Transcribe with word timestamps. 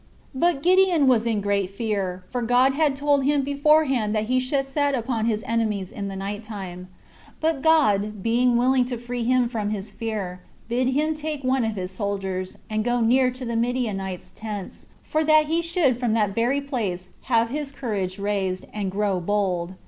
4. 0.33 0.39
But 0.41 0.63
Gideon 0.63 1.05
was 1.05 1.27
in 1.27 1.41
great 1.41 1.69
fear, 1.69 2.23
for 2.31 2.41
God 2.41 2.73
had 2.73 2.95
told 2.95 3.23
him 3.23 3.43
beforehand 3.43 4.15
that 4.15 4.23
he 4.23 4.39
should 4.39 4.65
set 4.65 4.95
upon 4.95 5.27
his 5.27 5.43
enemies 5.45 5.91
in 5.91 6.07
the 6.07 6.15
night 6.15 6.43
time; 6.43 6.87
but 7.39 7.61
God, 7.61 8.23
being 8.23 8.57
willing 8.57 8.83
to 8.85 8.97
free 8.97 9.23
him 9.23 9.47
from 9.47 9.69
his 9.69 9.91
fear, 9.91 10.41
bid 10.67 10.89
him 10.89 11.13
take 11.13 11.43
one 11.43 11.63
of 11.63 11.75
his 11.75 11.91
soldiers, 11.91 12.57
and 12.67 12.83
go 12.83 12.99
near 12.99 13.29
to 13.29 13.45
the 13.45 13.55
Midianites' 13.55 14.33
tents, 14.35 14.87
for 15.03 15.23
that 15.23 15.45
he 15.45 15.61
should 15.61 15.99
from 15.99 16.13
that 16.13 16.33
very 16.33 16.61
place 16.61 17.09
have 17.25 17.49
his 17.49 17.71
courage 17.71 18.17
raised, 18.17 18.65
and 18.73 18.89
grow 18.89 19.19
bold. 19.19 19.75